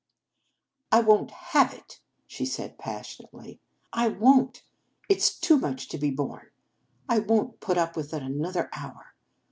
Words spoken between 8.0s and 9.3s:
it another hour.